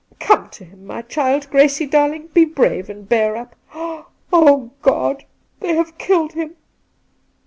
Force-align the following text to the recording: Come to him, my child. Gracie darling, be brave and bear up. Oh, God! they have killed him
Come 0.19 0.49
to 0.53 0.65
him, 0.65 0.83
my 0.87 1.03
child. 1.03 1.47
Gracie 1.51 1.85
darling, 1.85 2.29
be 2.33 2.43
brave 2.43 2.89
and 2.89 3.07
bear 3.07 3.37
up. 3.37 3.53
Oh, 4.33 4.71
God! 4.81 5.25
they 5.59 5.75
have 5.75 5.95
killed 5.99 6.33
him 6.33 6.55